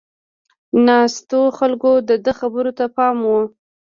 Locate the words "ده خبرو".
2.25-2.71